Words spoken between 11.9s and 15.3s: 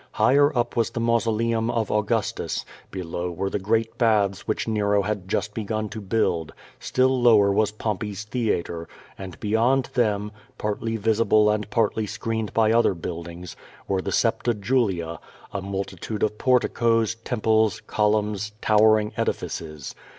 screened l)y other buildings, were the Septa Julia,